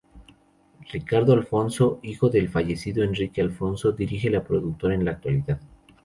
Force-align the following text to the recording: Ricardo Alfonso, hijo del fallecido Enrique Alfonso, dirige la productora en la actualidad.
Ricardo 0.91 1.31
Alfonso, 1.33 1.99
hijo 2.01 2.27
del 2.27 2.49
fallecido 2.49 3.03
Enrique 3.03 3.39
Alfonso, 3.39 3.91
dirige 3.91 4.31
la 4.31 4.43
productora 4.43 4.95
en 4.95 5.05
la 5.05 5.11
actualidad. 5.11 5.61